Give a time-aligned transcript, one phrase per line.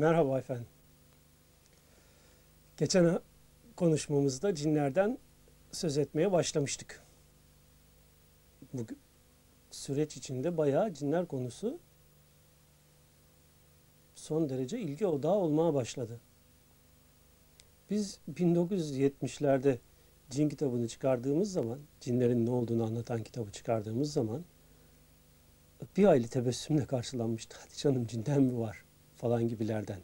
[0.00, 0.66] Merhaba efendim.
[2.76, 3.20] Geçen
[3.76, 5.18] konuşmamızda cinlerden
[5.72, 7.02] söz etmeye başlamıştık.
[8.72, 8.86] Bu
[9.70, 11.78] süreç içinde bayağı cinler konusu
[14.14, 16.20] son derece ilgi odağı olmaya başladı.
[17.90, 19.78] Biz 1970'lerde
[20.30, 24.44] cin kitabını çıkardığımız zaman, cinlerin ne olduğunu anlatan kitabı çıkardığımız zaman
[25.96, 27.56] bir aylı tebessümle karşılanmıştı.
[27.60, 28.89] Hadi canım cinden mi var
[29.20, 29.98] falan gibilerden.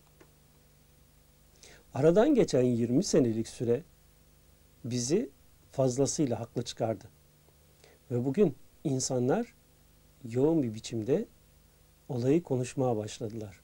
[1.95, 3.83] Aradan geçen 20 senelik süre
[4.85, 5.31] bizi
[5.73, 7.05] fazlasıyla haklı çıkardı.
[8.11, 9.55] Ve bugün insanlar
[10.25, 11.27] yoğun bir biçimde
[12.09, 13.61] olayı konuşmaya başladılar.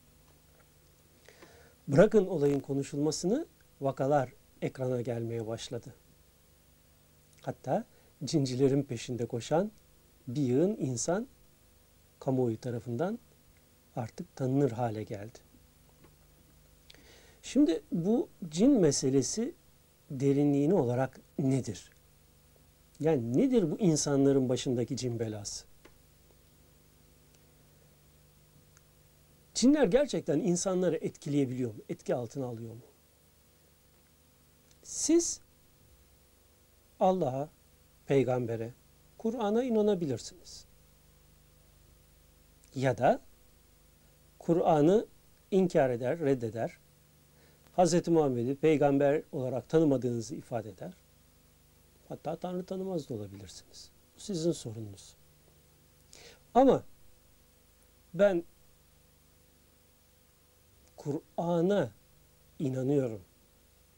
[1.89, 3.47] Bırakın olayın konuşulmasını,
[3.81, 5.95] vakalar ekrana gelmeye başladı.
[7.43, 7.85] Hatta
[8.25, 9.71] cincilerin peşinde koşan
[10.29, 11.27] bir yığın insan
[12.21, 13.19] kamuoyu tarafından
[13.97, 15.39] artık tanınır hale geldi.
[17.43, 19.55] Şimdi bu cin meselesi
[20.11, 21.91] derinliğini olarak nedir?
[23.01, 25.65] Yani nedir bu insanların başındaki cin belası?
[29.55, 31.81] Cinler gerçekten insanları etkileyebiliyor mu?
[31.89, 32.81] Etki altına alıyor mu?
[34.83, 35.41] Siz
[37.01, 37.49] Allah'a,
[38.07, 38.73] peygambere,
[39.19, 40.65] Kur'an'a inanabilirsiniz.
[42.75, 43.21] Ya da
[44.43, 45.07] Kur'an'ı
[45.51, 46.79] inkar eder, reddeder.
[47.77, 48.09] Hz.
[48.09, 50.93] Muhammed'i peygamber olarak tanımadığınızı ifade eder.
[52.09, 53.91] Hatta Tanrı tanımaz da olabilirsiniz.
[54.17, 55.15] Bu sizin sorununuz.
[56.55, 56.83] Ama
[58.15, 58.45] ben
[60.97, 61.91] Kur'an'a
[62.59, 63.21] inanıyorum.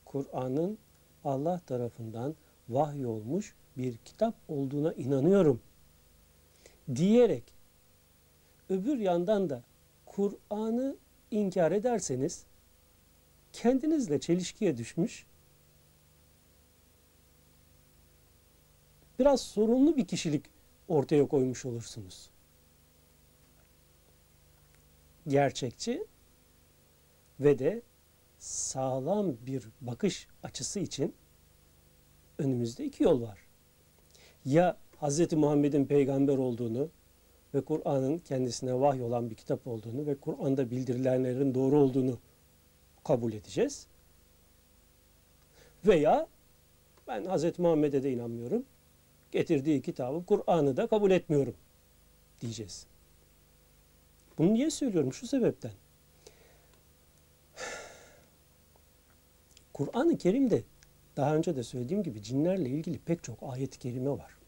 [0.05, 0.79] Kur'an'ın
[1.25, 2.35] Allah tarafından
[2.69, 5.61] vahiy olmuş bir kitap olduğuna inanıyorum
[6.95, 7.45] diyerek
[8.71, 9.63] öbür yandan da
[10.17, 10.97] Kur'an'ı
[11.31, 12.45] inkar ederseniz
[13.53, 15.27] kendinizle çelişkiye düşmüş
[19.19, 20.45] biraz sorunlu bir kişilik
[20.89, 22.31] ortaya koymuş olursunuz.
[25.29, 26.07] Gerçekçi
[27.41, 27.83] ve de
[28.39, 31.15] sağlam bir bakış açısı için
[32.39, 33.39] önümüzde iki yol var.
[34.45, 35.33] Ya Hz.
[35.33, 36.91] Muhammed'in peygamber olduğunu
[37.55, 42.19] ve Kur'an'ın kendisine vahy olan bir kitap olduğunu ve Kur'an'da bildirilenlerin doğru olduğunu
[43.05, 43.87] kabul edeceğiz.
[45.87, 46.27] Veya
[47.09, 47.59] ben Hz.
[47.59, 48.65] Muhammed'e de inanmıyorum.
[49.33, 51.55] Getirdiği kitabı, Kur'an'ı da kabul etmiyorum
[52.41, 52.87] diyeceğiz.
[54.39, 55.13] Bunu niye söylüyorum?
[55.13, 55.73] Şu sebepten.
[59.73, 60.63] Kur'an-ı Kerim'de
[61.17, 64.44] daha önce de söylediğim gibi cinlerle ilgili pek çok ayet-i kerime var.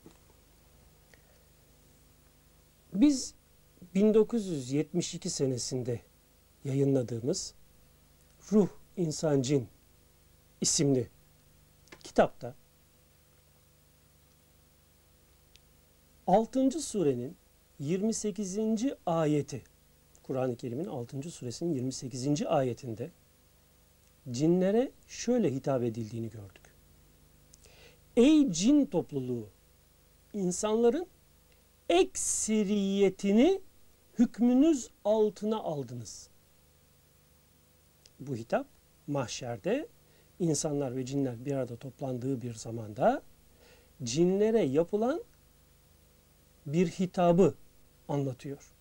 [3.01, 3.35] Biz
[3.95, 6.01] 1972 senesinde
[6.65, 7.55] yayınladığımız
[8.53, 9.69] Ruh İnsan Cin
[10.61, 11.09] isimli
[12.05, 12.55] kitapta
[16.27, 16.71] 6.
[16.71, 17.37] surenin
[17.79, 18.59] 28.
[19.07, 19.63] ayeti
[20.23, 21.31] Kur'an-ı Kerim'in 6.
[21.31, 22.43] suresinin 28.
[22.47, 23.11] ayetinde
[24.31, 26.63] cinlere şöyle hitap edildiğini gördük.
[28.17, 29.49] Ey cin topluluğu!
[30.35, 31.07] insanların
[31.89, 33.61] ekseriyetini
[34.19, 36.29] hükmünüz altına aldınız.
[38.21, 38.67] Bu hitap
[39.07, 39.89] mahşerde
[40.41, 43.23] insanlar ve cinler bir arada toplandığı bir zamanda
[44.03, 45.23] cinlere yapılan
[46.67, 47.55] bir hitabı
[48.09, 48.73] anlatıyor.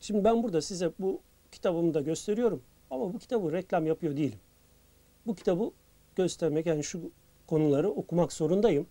[0.00, 1.20] Şimdi ben burada size bu
[1.52, 4.38] kitabımı da gösteriyorum ama bu kitabı reklam yapıyor değilim.
[5.26, 5.70] Bu kitabı
[6.16, 7.10] göstermek yani şu
[7.46, 8.86] konuları okumak zorundayım.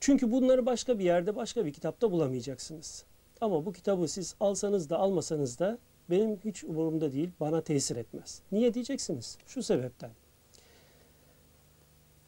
[0.00, 3.04] Çünkü bunları başka bir yerde, başka bir kitapta bulamayacaksınız.
[3.40, 5.78] Ama bu kitabı siz alsanız da almasanız da
[6.10, 8.42] benim hiç umurumda değil, bana tesir etmez.
[8.52, 9.38] Niye diyeceksiniz?
[9.46, 10.10] Şu sebepten.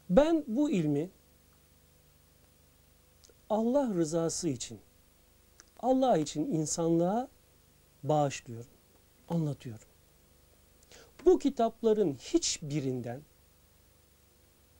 [0.09, 1.09] Ben bu ilmi
[3.49, 4.79] Allah rızası için,
[5.79, 7.27] Allah için insanlığa
[8.03, 8.71] bağışlıyorum,
[9.29, 9.87] anlatıyorum.
[11.25, 13.21] Bu kitapların hiçbirinden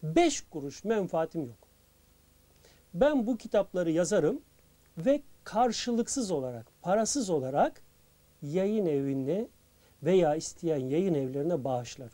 [0.03, 1.60] beş kuruş menfaatim yok.
[2.93, 4.41] Ben bu kitapları yazarım
[4.97, 7.81] ve karşılıksız olarak, parasız olarak
[8.41, 9.47] yayın evine
[10.03, 12.11] veya isteyen yayın evlerine bağışlarım.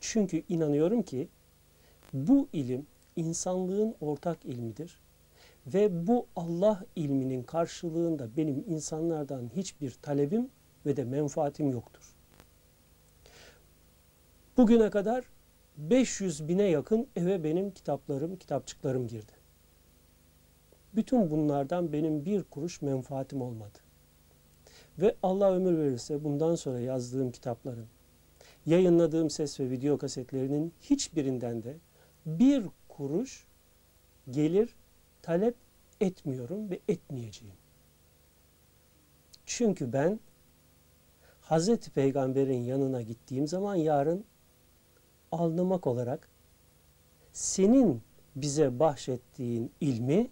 [0.00, 1.28] Çünkü inanıyorum ki
[2.12, 2.86] bu ilim
[3.16, 5.00] insanlığın ortak ilmidir
[5.66, 10.48] ve bu Allah ilminin karşılığında benim insanlardan hiçbir talebim
[10.86, 12.14] ve de menfaatim yoktur.
[14.56, 15.24] Bugüne kadar
[15.76, 19.32] 500 bine yakın eve benim kitaplarım, kitapçıklarım girdi.
[20.96, 23.78] Bütün bunlardan benim bir kuruş menfaatim olmadı.
[24.98, 27.86] Ve Allah ömür verirse bundan sonra yazdığım kitapların,
[28.66, 31.76] yayınladığım ses ve video kasetlerinin hiçbirinden de
[32.26, 33.46] bir kuruş
[34.30, 34.74] gelir
[35.22, 35.54] talep
[36.00, 37.54] etmiyorum ve etmeyeceğim.
[39.46, 40.20] Çünkü ben
[41.40, 44.24] Hazreti Peygamber'in yanına gittiğim zaman yarın
[45.32, 46.28] alnımak olarak
[47.32, 48.02] senin
[48.36, 50.30] bize bahşettiğin ilmi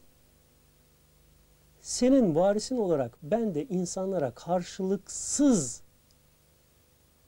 [1.84, 5.82] senin varisin olarak ben de insanlara karşılıksız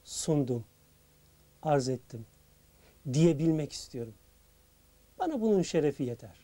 [0.05, 0.65] sundum,
[1.63, 2.27] arz ettim
[3.13, 4.15] diyebilmek istiyorum.
[5.19, 6.37] Bana bunun şerefi yeter.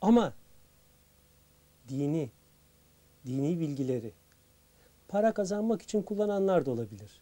[0.00, 0.34] Ama
[1.88, 2.30] dini,
[3.26, 4.12] dini bilgileri
[5.08, 7.20] para kazanmak için kullananlar da olabilir.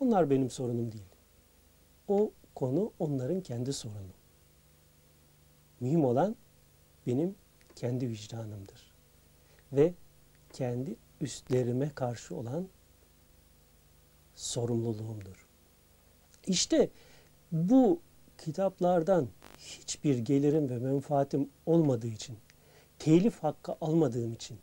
[0.00, 1.04] Onlar benim sorunum değil.
[2.08, 4.23] O konu onların kendi sorunu.
[5.84, 6.36] Mühim olan
[7.06, 7.34] benim
[7.76, 8.92] kendi vicdanımdır.
[9.72, 9.94] Ve
[10.52, 12.68] kendi üstlerime karşı olan
[14.34, 15.46] sorumluluğumdur.
[16.46, 16.90] İşte
[17.52, 18.00] bu
[18.38, 19.28] kitaplardan
[19.58, 22.38] hiçbir gelirim ve menfaatim olmadığı için,
[22.98, 24.58] telif hakkı almadığım için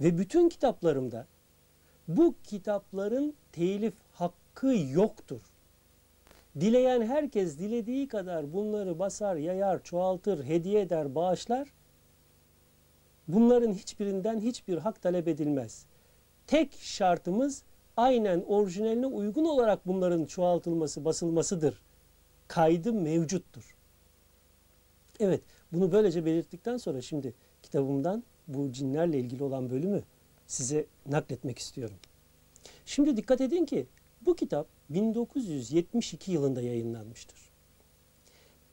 [0.00, 1.26] ve bütün kitaplarımda
[2.08, 5.40] bu kitapların telif hakkı yoktur.
[6.60, 11.68] Dileyen herkes dilediği kadar bunları basar, yayar, çoğaltır, hediye eder, bağışlar.
[13.28, 15.86] Bunların hiçbirinden hiçbir hak talep edilmez.
[16.46, 17.62] Tek şartımız
[17.96, 21.82] aynen orijinaline uygun olarak bunların çoğaltılması, basılmasıdır.
[22.48, 23.76] Kaydı mevcuttur.
[25.20, 25.40] Evet,
[25.72, 30.02] bunu böylece belirttikten sonra şimdi kitabımdan bu cinlerle ilgili olan bölümü
[30.46, 31.96] size nakletmek istiyorum.
[32.86, 33.86] Şimdi dikkat edin ki
[34.26, 37.38] bu kitap 1972 yılında yayınlanmıştır.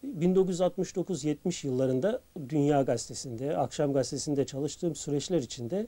[0.03, 5.87] 1969-70 yıllarında Dünya Gazetesi'nde, Akşam Gazetesi'nde çalıştığım süreçler içinde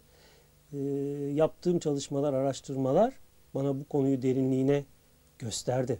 [0.73, 0.77] e,
[1.33, 3.13] yaptığım çalışmalar, araştırmalar
[3.55, 4.85] bana bu konuyu derinliğine
[5.39, 5.99] gösterdi.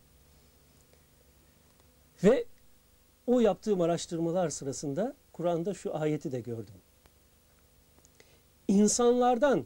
[2.23, 2.45] Ve
[3.27, 6.75] o yaptığım araştırmalar sırasında Kur'an'da şu ayeti de gördüm.
[8.67, 9.65] İnsanlardan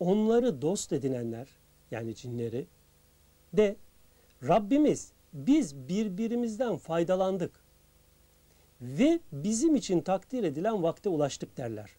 [0.00, 1.48] onları dost edinenler
[1.90, 2.66] yani cinleri
[3.52, 3.76] de
[4.42, 7.60] Rabbimiz biz birbirimizden faydalandık
[8.80, 11.90] ve bizim için takdir edilen vakte ulaştık derler.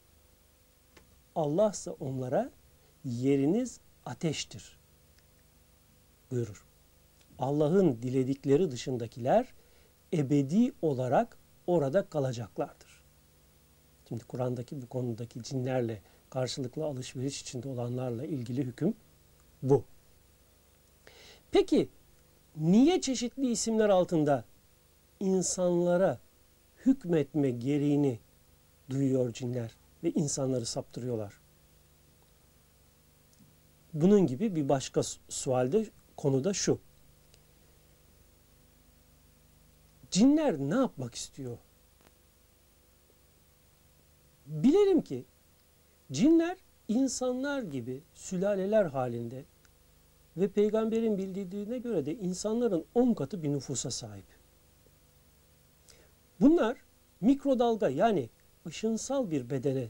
[1.36, 2.52] Allah ise onlara
[3.06, 4.78] yeriniz ateştir
[6.32, 6.66] buyurur.
[7.40, 9.54] Allah'ın diledikleri dışındakiler
[10.14, 13.04] ebedi olarak orada kalacaklardır.
[14.10, 18.94] Şimdi Kur'an'daki bu konudaki cinlerle karşılıklı alışveriş içinde olanlarla ilgili hüküm
[19.62, 19.84] bu.
[21.54, 21.90] Peki
[22.58, 24.46] niye çeşitli isimler altında
[25.20, 26.20] insanlara
[26.86, 28.20] hükmetme gereğini
[28.90, 31.34] duyuyor cinler ve insanları saptırıyorlar?
[33.94, 35.86] Bunun gibi bir başka sualde
[36.18, 36.80] konuda şu.
[40.12, 41.58] Cinler ne yapmak istiyor?
[44.46, 45.26] Bilelim ki
[46.12, 46.58] cinler
[46.88, 49.46] insanlar gibi sülaleler halinde
[50.38, 54.26] ve peygamberin bildirdiğine göre de insanların 10 katı bir nüfusa sahip.
[56.40, 56.78] Bunlar
[57.22, 58.30] mikrodalga yani
[58.68, 59.90] ışınsal bir bedene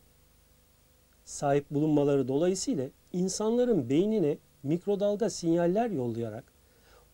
[1.25, 6.43] sahip bulunmaları dolayısıyla insanların beynine mikrodalga sinyaller yollayarak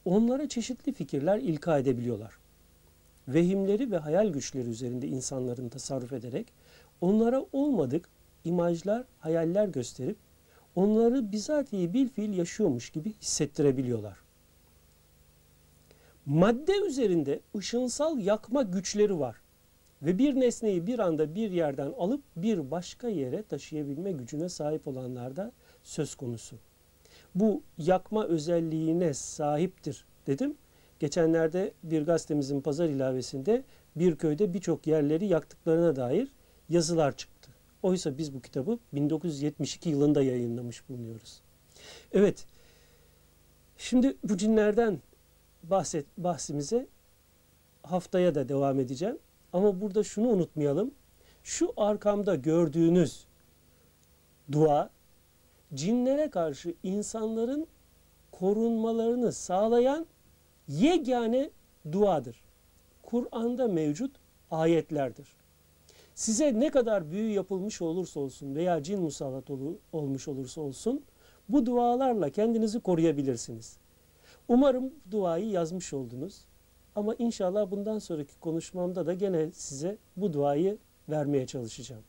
[0.05, 2.33] onlara çeşitli fikirler ilka edebiliyorlar.
[3.27, 6.47] Vehimleri ve hayal güçleri üzerinde insanların tasarruf ederek
[7.01, 8.09] onlara olmadık
[8.45, 10.17] imajlar, hayaller gösterip
[10.75, 14.17] onları bizatihi bil fiil yaşıyormuş gibi hissettirebiliyorlar.
[16.25, 19.35] Madde üzerinde ışınsal yakma güçleri var
[20.01, 25.35] ve bir nesneyi bir anda bir yerden alıp bir başka yere taşıyabilme gücüne sahip olanlar
[25.35, 25.51] da
[25.83, 26.55] söz konusu.
[27.35, 30.57] Bu yakma özelliğine sahiptir dedim.
[30.99, 33.63] Geçenlerde bir gazetemizin pazar ilavesinde
[33.95, 36.31] bir köyde birçok yerleri yaktıklarına dair
[36.69, 37.38] yazılar çıktı.
[37.83, 41.41] Oysa biz bu kitabı 1972 yılında yayınlamış bulunuyoruz.
[42.11, 42.45] Evet,
[43.77, 45.01] şimdi bu cinlerden
[45.63, 46.87] bahset, bahsimize
[47.83, 49.17] haftaya da devam edeceğim.
[49.53, 50.91] Ama burada şunu unutmayalım.
[51.43, 53.25] Şu arkamda gördüğünüz
[54.51, 54.89] dua
[55.73, 57.67] cinlere karşı insanların
[58.31, 60.07] korunmalarını sağlayan
[60.67, 61.49] yegane
[61.91, 62.43] duadır.
[63.03, 64.15] Kur'an'da mevcut
[64.51, 65.38] ayetlerdir.
[66.19, 69.43] Size ne kadar büyü yapılmış olursa olsun veya cin musallat
[69.93, 71.03] olmuş olursa olsun
[71.49, 73.77] bu dualarla kendinizi koruyabilirsiniz.
[74.47, 76.45] Umarım duayı yazmış oldunuz.
[76.95, 80.77] Ama inşallah bundan sonraki konuşmamda da gene size bu duayı
[81.09, 82.03] vermeye çalışacağım.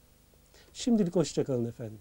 [0.72, 2.00] Şimdilik hoşçakalın efendim.